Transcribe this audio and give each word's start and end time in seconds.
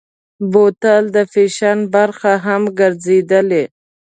بوتل 0.51 1.03
د 1.15 1.17
فیشن 1.33 1.77
برخه 1.93 2.33
هم 2.45 2.61
ګرځېدلې. 2.79 3.63